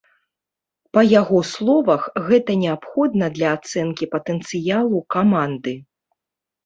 [0.97, 5.73] Па яго словах, гэта неабходна для ацэнкі патэнцыялу каманды.